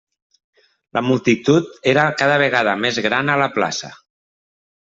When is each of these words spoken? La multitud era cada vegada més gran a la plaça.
La 0.97 1.03
multitud 1.09 1.69
era 1.93 2.07
cada 2.23 2.39
vegada 2.45 2.75
més 2.87 3.01
gran 3.09 3.33
a 3.35 3.39
la 3.43 3.53
plaça. 3.59 3.93